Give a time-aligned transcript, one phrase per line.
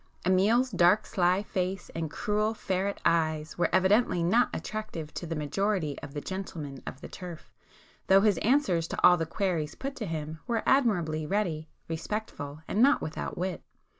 [0.25, 5.95] Amiel's dark sly face and cruel ferret eyes were evidently not attractive to the majority
[5.99, 7.53] of the gentlemen of the turf,
[8.07, 12.81] though his answers to all the queries put to him, were admirably ready, respectful and
[12.81, 13.61] not without wit.